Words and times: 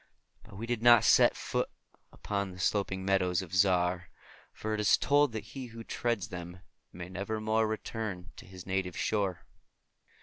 But 0.41 0.55
we 0.57 0.65
did 0.65 0.81
not 0.81 1.03
set 1.03 1.37
foot 1.37 1.69
upon 2.11 2.49
the 2.49 2.59
sloping 2.59 3.05
meadows 3.05 3.43
of 3.43 3.53
Zar, 3.53 4.09
for 4.51 4.73
it 4.73 4.79
is 4.79 4.97
told 4.97 5.31
that 5.33 5.43
he 5.53 5.67
who 5.67 5.83
treads 5.83 6.29
them 6.29 6.61
may 6.91 7.07
nevermore 7.07 7.67
return 7.67 8.31
to 8.37 8.47
his 8.47 8.65
native 8.65 8.97
shore. 8.97 9.45